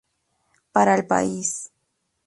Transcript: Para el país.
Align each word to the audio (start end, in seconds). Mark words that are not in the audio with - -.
Para 0.71 0.95
el 0.95 1.05
país. 1.05 1.69